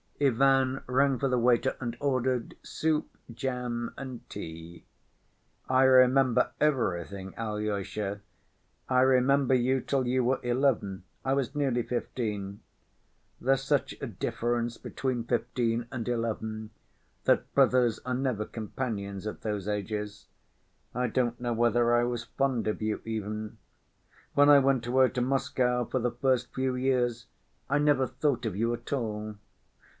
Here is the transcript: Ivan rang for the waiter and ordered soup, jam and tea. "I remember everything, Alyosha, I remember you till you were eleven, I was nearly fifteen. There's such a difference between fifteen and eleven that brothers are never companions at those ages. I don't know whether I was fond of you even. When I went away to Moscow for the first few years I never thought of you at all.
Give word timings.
Ivan 0.19 0.81
rang 0.87 1.17
for 1.19 1.27
the 1.27 1.37
waiter 1.39 1.75
and 1.79 1.95
ordered 1.99 2.55
soup, 2.63 3.17
jam 3.31 3.91
and 3.97 4.27
tea. 4.29 4.85
"I 5.67 5.83
remember 5.83 6.51
everything, 6.59 7.33
Alyosha, 7.37 8.21
I 8.87 9.01
remember 9.01 9.53
you 9.55 9.79
till 9.81 10.05
you 10.07 10.23
were 10.23 10.39
eleven, 10.43 11.03
I 11.25 11.33
was 11.33 11.55
nearly 11.55 11.81
fifteen. 11.83 12.61
There's 13.39 13.63
such 13.63 13.95
a 13.99 14.07
difference 14.07 14.77
between 14.77 15.23
fifteen 15.23 15.87
and 15.91 16.07
eleven 16.07 16.69
that 17.25 17.51
brothers 17.53 17.99
are 18.05 18.15
never 18.15 18.45
companions 18.45 19.25
at 19.25 19.41
those 19.41 19.67
ages. 19.67 20.27
I 20.95 21.07
don't 21.07 21.39
know 21.41 21.53
whether 21.53 21.95
I 21.95 22.03
was 22.03 22.23
fond 22.25 22.67
of 22.67 22.79
you 22.81 23.01
even. 23.05 23.57
When 24.35 24.49
I 24.49 24.59
went 24.59 24.85
away 24.87 25.09
to 25.09 25.21
Moscow 25.21 25.85
for 25.85 25.99
the 25.99 26.11
first 26.11 26.53
few 26.53 26.75
years 26.75 27.27
I 27.69 27.77
never 27.79 28.05
thought 28.07 28.45
of 28.47 28.55
you 28.55 28.71
at 28.73 28.91
all. 28.93 29.35